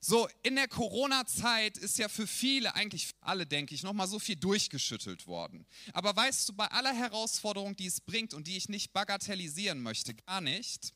[0.00, 4.20] So, in der Corona-Zeit ist ja für viele, eigentlich für alle, denke ich, nochmal so
[4.20, 5.66] viel durchgeschüttelt worden.
[5.92, 10.14] Aber weißt du, bei aller Herausforderung, die es bringt und die ich nicht bagatellisieren möchte,
[10.14, 10.94] gar nicht,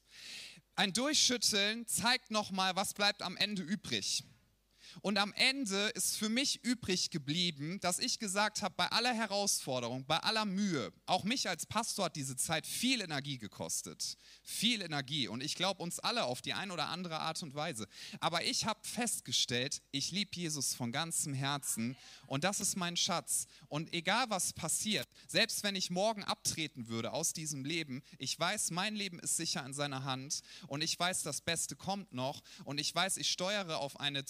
[0.76, 4.24] ein Durchschütteln zeigt nochmal, was bleibt am Ende übrig.
[5.00, 10.04] Und am Ende ist für mich übrig geblieben, dass ich gesagt habe, bei aller Herausforderung,
[10.06, 14.16] bei aller Mühe, auch mich als Pastor hat diese Zeit viel Energie gekostet.
[14.42, 15.28] Viel Energie.
[15.28, 17.86] Und ich glaube uns alle auf die eine oder andere Art und Weise.
[18.20, 23.46] Aber ich habe festgestellt, ich liebe Jesus von ganzem Herzen und das ist mein Schatz.
[23.68, 28.70] Und egal was passiert, selbst wenn ich morgen abtreten würde aus diesem Leben, ich weiß,
[28.70, 32.78] mein Leben ist sicher in seiner Hand und ich weiß, das Beste kommt noch und
[32.78, 34.24] ich weiß, ich steuere auf eine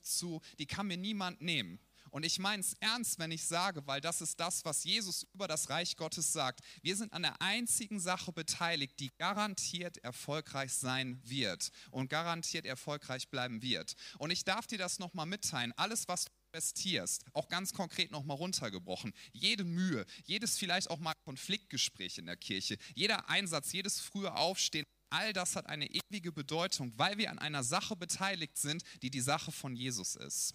[0.00, 1.78] Zukunft zu, die kann mir niemand nehmen.
[2.10, 5.46] Und ich meine es ernst, wenn ich sage, weil das ist das, was Jesus über
[5.46, 6.60] das Reich Gottes sagt.
[6.82, 13.28] Wir sind an der einzigen Sache beteiligt, die garantiert erfolgreich sein wird und garantiert erfolgreich
[13.28, 13.94] bleiben wird.
[14.18, 15.72] Und ich darf dir das nochmal mitteilen.
[15.76, 21.14] Alles, was du investierst, auch ganz konkret nochmal runtergebrochen, jede Mühe, jedes vielleicht auch mal
[21.24, 26.92] Konfliktgespräch in der Kirche, jeder Einsatz, jedes frühe Aufstehen, all das hat eine ewige Bedeutung,
[26.96, 30.54] weil wir an einer Sache beteiligt sind, die die Sache von Jesus ist.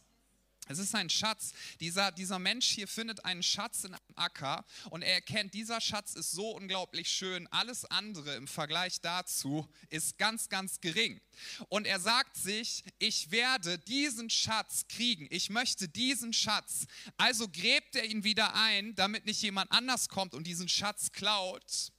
[0.67, 1.51] Es ist ein Schatz.
[1.80, 6.15] Dieser, dieser Mensch hier findet einen Schatz in einem Acker und er erkennt, dieser Schatz
[6.15, 7.47] ist so unglaublich schön.
[7.51, 11.21] Alles andere im Vergleich dazu ist ganz, ganz gering.
[11.69, 15.28] Und er sagt sich, ich werde diesen Schatz kriegen.
[15.30, 16.88] Ich möchte diesen Schatz.
[17.17, 21.91] Also gräbt er ihn wieder ein, damit nicht jemand anders kommt und diesen Schatz klaut.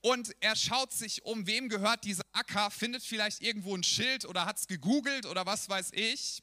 [0.00, 4.46] Und er schaut sich um, wem gehört dieser Acker, findet vielleicht irgendwo ein Schild oder
[4.46, 6.42] hat es gegoogelt oder was weiß ich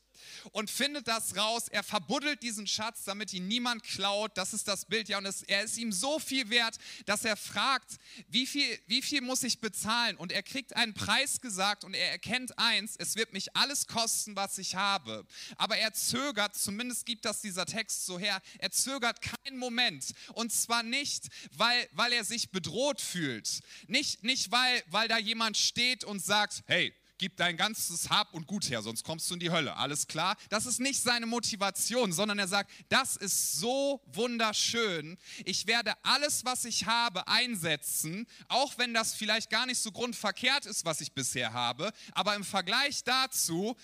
[0.52, 1.68] und findet das raus.
[1.70, 4.38] Er verbuddelt diesen Schatz, damit ihn niemand klaut.
[4.38, 5.10] Das ist das Bild.
[5.10, 9.02] Ja, und es, er ist ihm so viel wert, dass er fragt, wie viel, wie
[9.02, 10.18] viel muss ich bezahlen?
[10.18, 14.36] Und er kriegt einen Preis gesagt und er erkennt eins, es wird mich alles kosten,
[14.36, 15.26] was ich habe.
[15.58, 20.14] Aber er zögert, zumindest gibt das dieser Text so her, er zögert keinen Moment.
[20.34, 23.62] Und zwar nicht, weil, weil er sich bedroht fühlt.
[23.88, 28.48] Nicht, nicht weil, weil da jemand steht und sagt, hey, gib dein ganzes Hab und
[28.48, 29.76] Gut her, sonst kommst du in die Hölle.
[29.76, 30.38] Alles klar?
[30.50, 35.18] Das ist nicht seine Motivation, sondern er sagt, das ist so wunderschön.
[35.46, 40.66] Ich werde alles, was ich habe, einsetzen, auch wenn das vielleicht gar nicht so grundverkehrt
[40.66, 41.92] ist, was ich bisher habe.
[42.14, 43.76] Aber im Vergleich dazu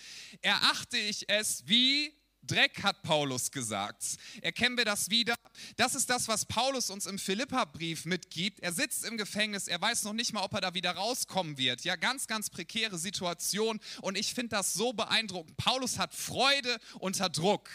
[0.42, 2.14] erachte ich es wie
[2.46, 4.04] Dreck, hat Paulus gesagt.
[4.42, 5.36] Erkennen wir das wieder?
[5.78, 8.60] Das ist das, was Paulus uns im Philippa-Brief mitgibt.
[8.60, 11.84] Er sitzt im Gefängnis, er weiß noch nicht mal, ob er da wieder rauskommen wird.
[11.86, 15.56] Ja, ganz, ganz prekäre Situation und ich finde das so beeindruckend.
[15.58, 17.70] Paulus hat Freude unter Druck.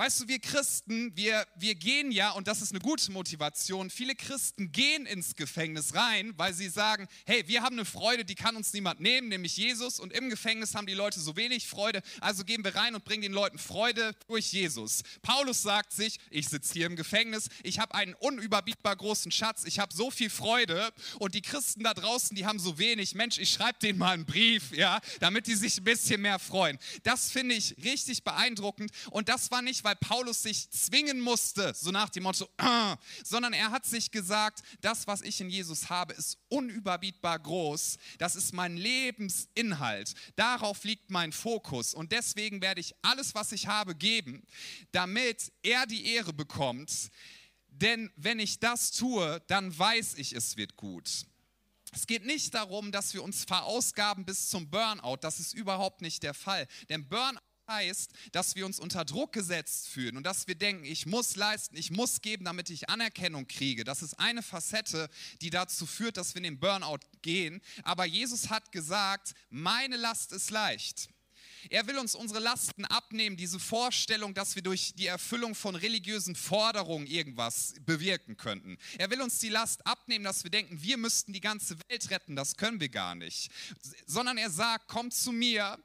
[0.00, 4.14] Weißt du, wir Christen, wir, wir gehen ja, und das ist eine gute Motivation, viele
[4.14, 8.56] Christen gehen ins Gefängnis rein, weil sie sagen, hey, wir haben eine Freude, die kann
[8.56, 10.00] uns niemand nehmen, nämlich Jesus.
[10.00, 13.20] Und im Gefängnis haben die Leute so wenig Freude, also gehen wir rein und bringen
[13.20, 15.02] den Leuten Freude durch Jesus.
[15.20, 19.80] Paulus sagt sich, ich sitze hier im Gefängnis, ich habe einen unüberbietbar großen Schatz, ich
[19.80, 23.14] habe so viel Freude und die Christen da draußen, die haben so wenig.
[23.14, 26.78] Mensch, ich schreibe denen mal einen Brief, ja, damit die sich ein bisschen mehr freuen.
[27.02, 31.90] Das finde ich richtig beeindruckend und das war nicht, weil Paulus sich zwingen musste, so
[31.90, 36.12] nach dem Motto, "Ah", sondern er hat sich gesagt, das, was ich in Jesus habe,
[36.14, 37.98] ist unüberbietbar groß.
[38.18, 40.14] Das ist mein Lebensinhalt.
[40.36, 41.94] Darauf liegt mein Fokus.
[41.94, 44.42] Und deswegen werde ich alles, was ich habe, geben,
[44.92, 47.10] damit er die Ehre bekommt.
[47.68, 51.24] Denn wenn ich das tue, dann weiß ich, es wird gut.
[51.92, 55.18] Es geht nicht darum, dass wir uns verausgaben bis zum Burnout.
[55.22, 56.68] Das ist überhaupt nicht der Fall.
[56.88, 61.06] Denn Burnout heißt, dass wir uns unter Druck gesetzt fühlen und dass wir denken, ich
[61.06, 63.84] muss leisten, ich muss geben, damit ich Anerkennung kriege.
[63.84, 65.08] Das ist eine Facette,
[65.40, 67.60] die dazu führt, dass wir in den Burnout gehen.
[67.84, 71.08] Aber Jesus hat gesagt, meine Last ist leicht.
[71.68, 76.34] Er will uns unsere Lasten abnehmen, diese Vorstellung, dass wir durch die Erfüllung von religiösen
[76.34, 78.78] Forderungen irgendwas bewirken könnten.
[78.96, 82.34] Er will uns die Last abnehmen, dass wir denken, wir müssten die ganze Welt retten,
[82.34, 83.50] das können wir gar nicht.
[84.06, 85.78] Sondern er sagt, komm zu mir,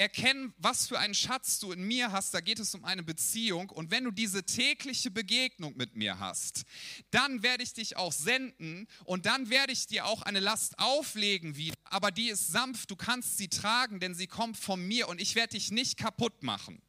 [0.00, 3.68] erkenn, was für einen Schatz du in mir hast, da geht es um eine Beziehung.
[3.68, 6.62] Und wenn du diese tägliche Begegnung mit mir hast,
[7.10, 11.56] dann werde ich dich auch senden und dann werde ich dir auch eine Last auflegen
[11.56, 15.20] wieder, aber die ist sanft, du kannst sie tragen, denn sie kommt von mir und
[15.20, 16.80] ich werde dich nicht kaputt machen.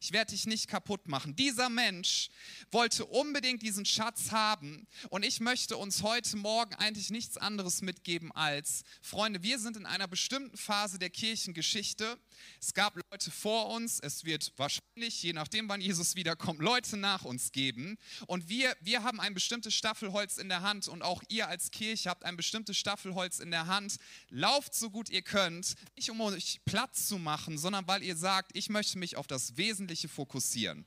[0.00, 1.36] Ich werde dich nicht kaputt machen.
[1.36, 2.30] Dieser Mensch
[2.70, 8.32] wollte unbedingt diesen Schatz haben und ich möchte uns heute Morgen eigentlich nichts anderes mitgeben
[8.32, 12.18] als, Freunde, wir sind in einer bestimmten Phase der Kirchengeschichte.
[12.60, 17.24] Es gab Leute vor uns, es wird wahrscheinlich, je nachdem wann Jesus wiederkommt, Leute nach
[17.24, 21.48] uns geben und wir, wir haben ein bestimmtes Staffelholz in der Hand und auch ihr
[21.48, 23.96] als Kirche habt ein bestimmtes Staffelholz in der Hand.
[24.30, 28.50] Lauft so gut ihr könnt, nicht um euch Platz zu machen, sondern weil ihr sagt,
[28.54, 30.86] ich möchte mich auf das Wesentliche fokussieren.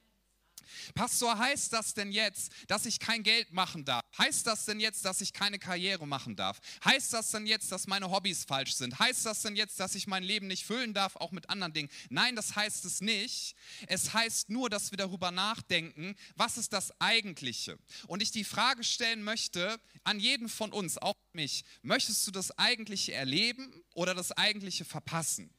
[0.94, 4.02] Pastor, heißt das denn jetzt, dass ich kein Geld machen darf?
[4.18, 6.60] Heißt das denn jetzt, dass ich keine Karriere machen darf?
[6.84, 9.00] Heißt das denn jetzt, dass meine Hobbys falsch sind?
[9.00, 11.90] Heißt das denn jetzt, dass ich mein Leben nicht füllen darf, auch mit anderen Dingen?
[12.10, 13.56] Nein, das heißt es nicht.
[13.88, 17.78] Es heißt nur, dass wir darüber nachdenken, was ist das Eigentliche?
[18.08, 22.58] Und ich die Frage stellen möchte an jeden von uns, auch mich, möchtest du das
[22.58, 25.54] Eigentliche erleben oder das Eigentliche verpassen?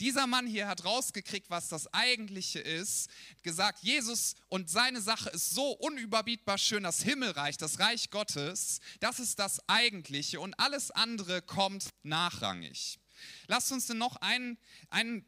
[0.00, 3.08] Dieser Mann hier hat rausgekriegt, was das Eigentliche ist,
[3.42, 9.18] gesagt, Jesus und seine Sache ist so unüberbietbar schön, das Himmelreich, das Reich Gottes, das
[9.18, 12.98] ist das Eigentliche und alles andere kommt nachrangig.
[13.46, 14.58] Lasst uns denn noch ein,
[14.90, 15.24] ein,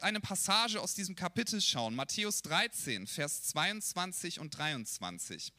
[0.00, 5.52] eine Passage aus diesem Kapitel schauen, Matthäus 13, Vers 22 und 23.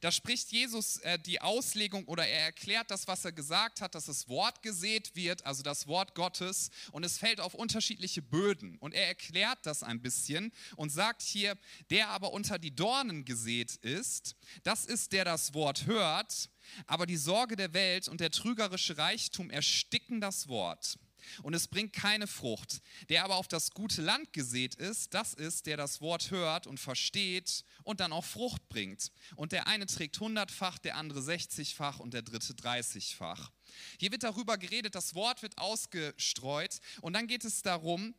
[0.00, 4.06] Da spricht Jesus äh, die Auslegung oder er erklärt das, was er gesagt hat, dass
[4.06, 8.76] das Wort gesät wird, also das Wort Gottes, und es fällt auf unterschiedliche Böden.
[8.78, 11.56] Und er erklärt das ein bisschen und sagt hier,
[11.90, 16.50] der aber unter die Dornen gesät ist, das ist der das Wort hört,
[16.86, 20.98] aber die Sorge der Welt und der trügerische Reichtum ersticken das Wort
[21.42, 22.80] und es bringt keine Frucht.
[23.08, 26.78] Der aber auf das gute Land gesät ist, das ist, der das Wort hört und
[26.78, 29.10] versteht und dann auch Frucht bringt.
[29.36, 33.50] Und der eine trägt hundertfach, der andere sechzigfach und der dritte dreißigfach.
[33.98, 38.14] Hier wird darüber geredet, das Wort wird ausgestreut und dann geht es darum,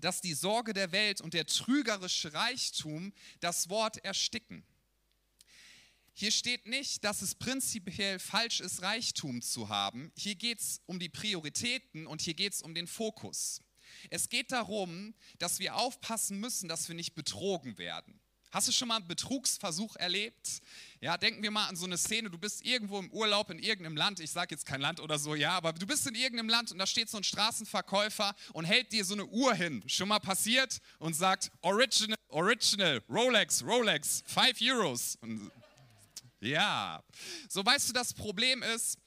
[0.00, 4.64] dass die Sorge der Welt und der trügerische Reichtum das Wort ersticken.
[6.20, 10.10] Hier steht nicht, dass es prinzipiell falsch ist, Reichtum zu haben.
[10.16, 13.62] Hier geht es um die Prioritäten und hier geht es um den Fokus.
[14.10, 18.18] Es geht darum, dass wir aufpassen müssen, dass wir nicht betrogen werden.
[18.50, 20.60] Hast du schon mal einen Betrugsversuch erlebt?
[21.00, 23.96] Ja, denken wir mal an so eine Szene, du bist irgendwo im Urlaub in irgendeinem
[23.96, 26.72] Land, ich sage jetzt kein Land oder so, ja, aber du bist in irgendeinem Land
[26.72, 30.18] und da steht so ein Straßenverkäufer und hält dir so eine Uhr hin, schon mal
[30.18, 35.16] passiert und sagt, Original, Original, Rolex, Rolex, 5 Euros.
[35.20, 35.52] Und
[36.40, 37.02] ja,
[37.48, 38.98] so weißt du, das Problem ist,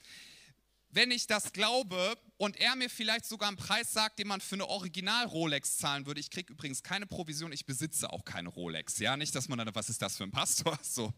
[0.90, 4.56] wenn ich das glaube und er mir vielleicht sogar einen Preis sagt, den man für
[4.56, 6.20] eine Original-Rolex zahlen würde.
[6.20, 9.00] Ich kriege übrigens keine Provision, ich besitze auch keine Rolex.
[9.00, 10.78] Ja, nicht, dass man dann, was ist das für ein Pastor?
[10.84, 11.14] So,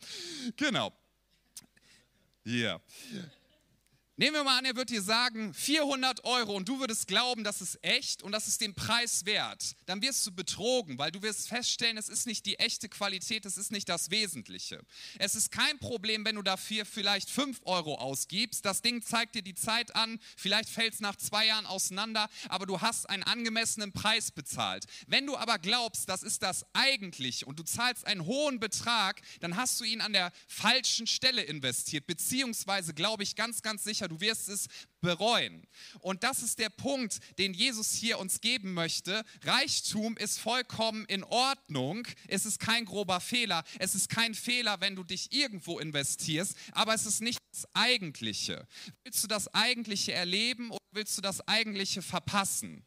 [0.55, 0.93] genau.
[2.43, 2.79] Ja.
[4.15, 7.61] Nehmen wir mal an, er wird dir sagen, 400 Euro und du würdest glauben, das
[7.61, 9.75] ist echt und das ist den Preis wert.
[9.87, 13.57] Dann wirst du betrogen, weil du wirst feststellen, es ist nicht die echte Qualität, es
[13.57, 14.79] ist nicht das Wesentliche.
[15.17, 18.63] Es ist kein Problem, wenn du dafür vielleicht 5 Euro ausgibst.
[18.63, 22.67] Das Ding zeigt dir die Zeit an, vielleicht fällt es nach zwei Jahren auseinander, aber
[22.67, 24.85] du hast einen angemessenen Preis bezahlt.
[25.07, 29.55] Wenn du aber glaubst, das ist das eigentlich und du zahlst einen hohen Betrag, dann
[29.55, 34.19] hast du ihn an der falschen Stelle investiert, beziehungsweise glaube ich ganz, ganz sicher, du
[34.19, 34.67] wirst es
[35.01, 35.67] bereuen.
[35.99, 39.23] Und das ist der Punkt, den Jesus hier uns geben möchte.
[39.43, 42.07] Reichtum ist vollkommen in Ordnung.
[42.27, 43.63] Es ist kein grober Fehler.
[43.79, 48.67] Es ist kein Fehler, wenn du dich irgendwo investierst, aber es ist nicht das Eigentliche.
[49.03, 52.85] Willst du das Eigentliche erleben oder willst du das Eigentliche verpassen?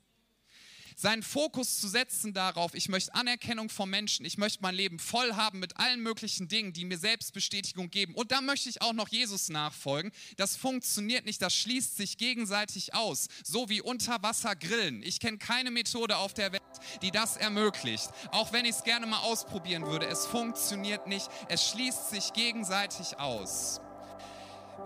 [0.97, 5.35] Seinen Fokus zu setzen darauf, ich möchte Anerkennung vom Menschen, ich möchte mein Leben voll
[5.35, 8.15] haben mit allen möglichen Dingen, die mir Selbstbestätigung geben.
[8.15, 10.11] Und da möchte ich auch noch Jesus nachfolgen.
[10.39, 15.03] Das funktioniert nicht, das schließt sich gegenseitig aus, so wie unter Wasser grillen.
[15.03, 16.63] Ich kenne keine Methode auf der Welt,
[17.03, 18.09] die das ermöglicht.
[18.33, 23.19] Auch wenn ich es gerne mal ausprobieren würde, es funktioniert nicht, es schließt sich gegenseitig
[23.19, 23.81] aus.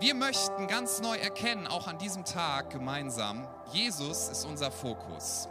[0.01, 5.47] Wir möchten ganz neu erkennen, auch an diesem Tag gemeinsam, Jesus ist unser Fokus.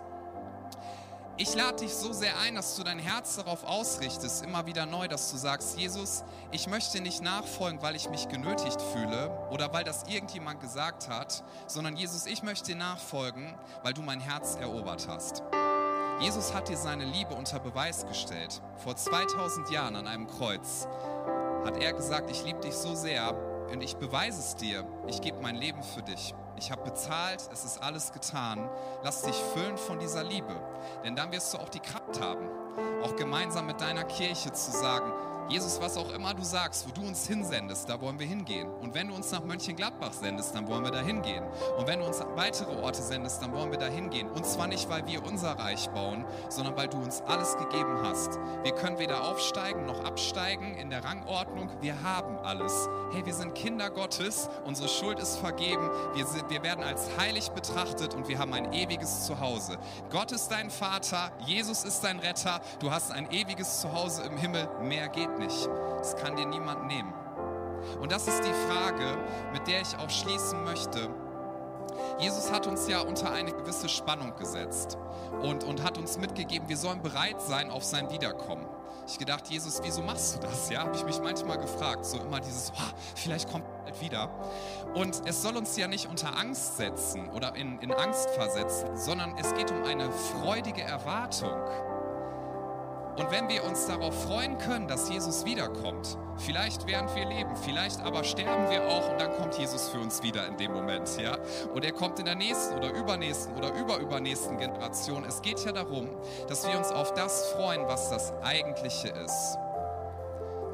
[1.43, 5.09] Ich lade dich so sehr ein, dass du dein Herz darauf ausrichtest, immer wieder neu,
[5.09, 9.83] dass du sagst, Jesus, ich möchte nicht nachfolgen, weil ich mich genötigt fühle oder weil
[9.83, 15.43] das irgendjemand gesagt hat, sondern Jesus, ich möchte nachfolgen, weil du mein Herz erobert hast.
[16.21, 18.61] Jesus hat dir seine Liebe unter Beweis gestellt.
[18.77, 20.87] Vor 2000 Jahren an einem Kreuz
[21.65, 23.35] hat er gesagt, ich liebe dich so sehr
[23.73, 24.85] und ich beweise es dir.
[25.09, 26.35] Ich gebe mein Leben für dich.
[26.61, 28.69] Ich habe bezahlt, es ist alles getan.
[29.03, 30.55] Lass dich füllen von dieser Liebe.
[31.03, 32.47] Denn dann wirst du auch die Kraft haben,
[33.03, 35.11] auch gemeinsam mit deiner Kirche zu sagen,
[35.51, 38.69] Jesus, was auch immer du sagst, wo du uns hinsendest, da wollen wir hingehen.
[38.81, 41.43] Und wenn du uns nach Mönchengladbach sendest, dann wollen wir da hingehen.
[41.77, 44.31] Und wenn du uns weitere Orte sendest, dann wollen wir da hingehen.
[44.31, 48.39] Und zwar nicht, weil wir unser Reich bauen, sondern weil du uns alles gegeben hast.
[48.63, 51.69] Wir können weder aufsteigen noch absteigen in der Rangordnung.
[51.81, 52.89] Wir haben alles.
[53.13, 57.51] Hey, wir sind Kinder Gottes, unsere Schuld ist vergeben, wir, sind, wir werden als heilig
[57.51, 59.79] betrachtet und wir haben ein ewiges Zuhause.
[60.11, 64.69] Gott ist dein Vater, Jesus ist dein Retter, du hast ein ewiges Zuhause im Himmel,
[64.81, 65.40] mehr geht nicht.
[65.47, 67.13] Das kann dir niemand nehmen.
[68.01, 69.17] Und das ist die Frage,
[69.53, 71.09] mit der ich auch schließen möchte.
[72.19, 74.99] Jesus hat uns ja unter eine gewisse Spannung gesetzt
[75.43, 78.67] und, und hat uns mitgegeben, wir sollen bereit sein auf sein Wiederkommen.
[79.07, 80.71] Ich gedacht, Jesus, wieso machst du das?
[80.71, 82.05] Ja, habe ich mich manchmal gefragt.
[82.05, 84.31] So immer dieses, oh, vielleicht kommt er bald wieder.
[84.95, 89.37] Und es soll uns ja nicht unter Angst setzen oder in, in Angst versetzen, sondern
[89.39, 91.51] es geht um eine freudige Erwartung.
[93.17, 98.01] Und wenn wir uns darauf freuen können, dass Jesus wiederkommt, vielleicht während wir leben, vielleicht
[98.03, 101.37] aber sterben wir auch und dann kommt Jesus für uns wieder in dem Moment, ja?
[101.75, 105.25] Und er kommt in der nächsten oder übernächsten oder überübernächsten Generation.
[105.25, 106.09] Es geht ja darum,
[106.49, 109.59] dass wir uns auf das freuen, was das Eigentliche ist.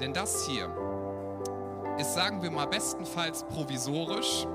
[0.00, 0.70] Denn das hier
[1.98, 4.46] ist, sagen wir mal, bestenfalls provisorisch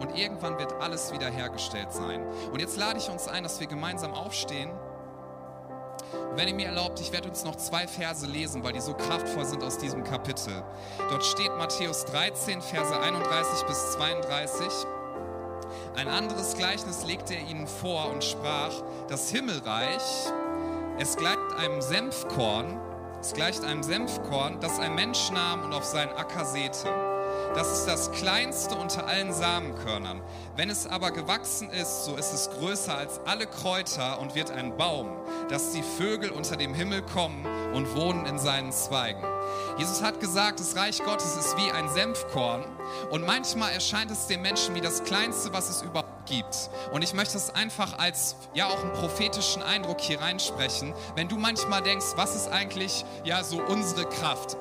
[0.00, 2.26] und irgendwann wird alles wiederhergestellt sein.
[2.50, 4.70] Und jetzt lade ich uns ein, dass wir gemeinsam aufstehen
[6.12, 8.94] und wenn ihr mir erlaubt, ich werde uns noch zwei Verse lesen, weil die so
[8.94, 10.62] kraftvoll sind aus diesem Kapitel.
[11.10, 14.66] Dort steht Matthäus 13, Verse 31 bis 32.
[15.96, 18.72] Ein anderes Gleichnis legte er ihnen vor und sprach,
[19.08, 20.30] das Himmelreich,
[20.98, 22.78] es gleicht einem Senfkorn,
[23.20, 27.15] es gleicht einem Senfkorn, das ein Mensch nahm und auf seinen Acker säte.
[27.54, 30.20] Das ist das kleinste unter allen Samenkörnern.
[30.56, 34.76] Wenn es aber gewachsen ist, so ist es größer als alle Kräuter und wird ein
[34.76, 35.08] Baum,
[35.48, 39.24] dass die Vögel unter dem Himmel kommen und wohnen in seinen Zweigen.
[39.78, 42.64] Jesus hat gesagt, das Reich Gottes ist wie ein Senfkorn
[43.10, 46.70] und manchmal erscheint es den Menschen wie das Kleinste, was es überhaupt gibt.
[46.92, 50.94] Und ich möchte es einfach als ja auch einen prophetischen Eindruck hier reinsprechen.
[51.14, 54.56] Wenn du manchmal denkst, was ist eigentlich ja so unsere Kraft?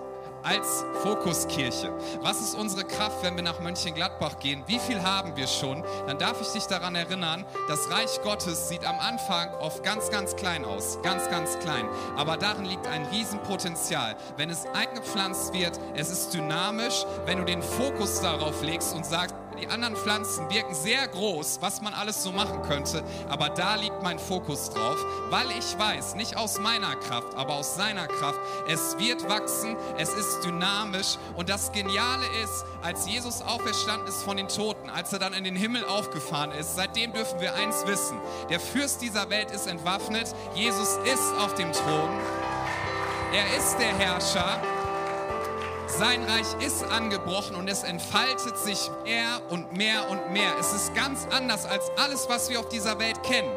[0.46, 1.92] Als Fokuskirche.
[2.22, 4.64] Was ist unsere Kraft, wenn wir nach Mönchengladbach gehen?
[4.68, 5.84] Wie viel haben wir schon?
[6.08, 10.36] Dann darf ich dich daran erinnern, das Reich Gottes sieht am Anfang oft ganz, ganz
[10.36, 11.00] klein aus.
[11.02, 11.88] Ganz, ganz klein.
[12.16, 14.16] Aber darin liegt ein Riesenpotenzial.
[14.38, 17.06] Wenn es eingepflanzt wird, es ist dynamisch.
[17.26, 21.82] Wenn du den Fokus darauf legst und sagst, die anderen Pflanzen wirken sehr groß, was
[21.82, 24.98] man alles so machen könnte, aber da liegt mein Fokus drauf,
[25.30, 30.10] weil ich weiß, nicht aus meiner Kraft, aber aus seiner Kraft, es wird wachsen, es
[30.10, 35.20] ist dynamisch und das Geniale ist, als Jesus auferstanden ist von den Toten, als er
[35.20, 38.18] dann in den Himmel aufgefahren ist, seitdem dürfen wir eins wissen,
[38.50, 42.10] der Fürst dieser Welt ist entwaffnet, Jesus ist auf dem Thron,
[43.34, 44.62] er ist der Herrscher
[45.88, 50.52] Sein Reich ist angebrochen und es entfaltet sich mehr und mehr und mehr.
[50.60, 53.52] Es ist ganz anders als alles, was wir auf dieser Welt kennen.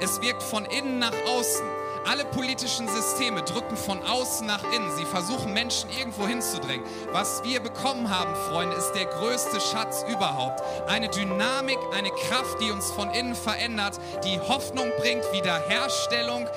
[0.00, 1.64] Es wirkt von innen nach außen.
[2.08, 4.96] Alle politischen Systeme drücken von außen nach innen.
[4.96, 6.86] Sie versuchen Menschen irgendwo hinzudrängen.
[7.10, 10.62] Was wir bekommen haben, Freunde, ist der größte Schatz überhaupt.
[10.88, 16.48] Eine Dynamik, eine Kraft, die uns von innen verändert, die Hoffnung bringt, Wiederherstellung,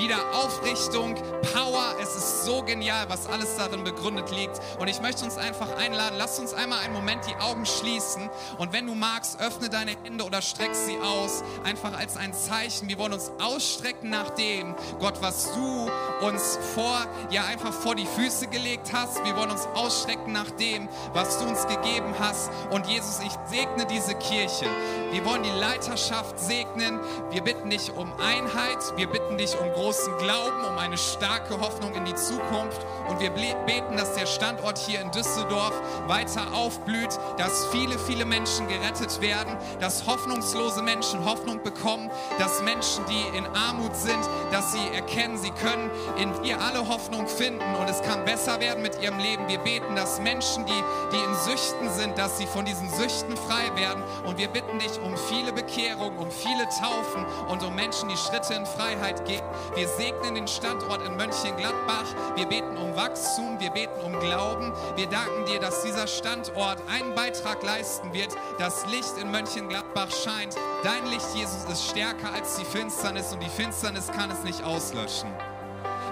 [0.00, 1.14] wieder Aufrichtung,
[1.52, 1.94] Power.
[2.00, 4.58] Es ist so genial, was alles darin begründet liegt.
[4.78, 8.30] Und ich möchte uns einfach einladen, lass uns einmal einen Moment die Augen schließen.
[8.56, 12.88] Und wenn du magst, öffne deine Hände oder streck sie aus, einfach als ein Zeichen.
[12.88, 15.90] Wir wollen uns ausstrecken nach dem, Gott, was du
[16.26, 19.22] uns vor, ja einfach vor die Füße gelegt hast.
[19.24, 22.50] Wir wollen uns ausstrecken nach dem, was du uns gegeben hast.
[22.70, 24.66] Und Jesus, ich segne diese Kirche.
[25.12, 27.00] Wir wollen die Leiterschaft segnen.
[27.30, 28.78] Wir bitten dich um Einheit.
[28.96, 32.86] Wir bitten dich um großen Glauben, um eine starke Hoffnung in die Zukunft.
[33.08, 35.72] Und wir beten, dass der Standort hier in Düsseldorf
[36.06, 43.04] weiter aufblüht, dass viele, viele Menschen gerettet werden, dass hoffnungslose Menschen Hoffnung bekommen, dass Menschen,
[43.06, 44.20] die in Armut sind,
[44.52, 48.82] dass sie erkennen, sie können in dir alle Hoffnung finden und es kann besser werden
[48.82, 49.48] mit ihrem Leben.
[49.48, 53.74] Wir beten, dass Menschen, die, die in Süchten sind, dass sie von diesen Süchten frei
[53.74, 54.04] werden.
[54.24, 58.54] Und wir bitten dich um viele Bekehrungen, um viele Taufen und um Menschen, die Schritte
[58.54, 59.42] in Freiheit gehen.
[59.74, 62.06] Wir segnen den Standort in Mönchengladbach.
[62.34, 64.72] Wir beten um Wachstum, wir beten um Glauben.
[64.96, 68.36] Wir danken dir, dass dieser Standort einen Beitrag leisten wird.
[68.58, 70.56] Das Licht in Mönchengladbach scheint.
[70.82, 75.30] Dein Licht, Jesus, ist stärker als die Finsternis und die Finsternis kann es nicht auslöschen.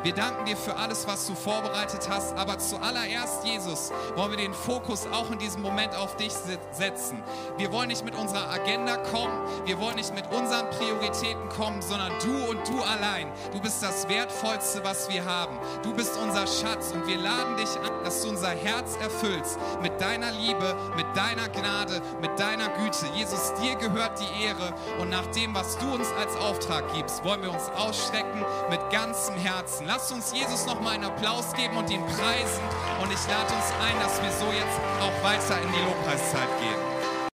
[0.04, 4.54] Wir danken dir für alles, was du vorbereitet hast, aber zuallererst, Jesus, wollen wir den
[4.54, 7.22] Fokus auch in diesem Moment auf dich se- setzen.
[7.56, 9.32] Wir wollen nicht mit unserer Agenda kommen,
[9.64, 13.30] wir wollen nicht mit unseren Prioritäten kommen, sondern du und du allein.
[13.52, 15.58] Du bist das Wertvollste, was wir haben.
[15.82, 20.00] Du bist unser Schatz und wir laden dich an, dass du unser Herz erfüllst mit
[20.00, 23.06] deiner Liebe, mit deiner Gnade, mit deiner Güte.
[23.14, 27.42] Jesus, dir gehört die Ehre und nach dem, was du uns als Auftrag gibst, wollen
[27.42, 29.86] wir uns ausstrecken mit ganzem Herzen.
[29.98, 32.62] Lasst uns Jesus noch mal einen Applaus geben und ihn preisen
[33.02, 36.87] und ich lade uns ein, dass wir so jetzt auch weiter in die Lobpreiszeit gehen.